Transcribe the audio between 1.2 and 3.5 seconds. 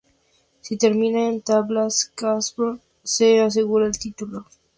en tablas Kaspárov se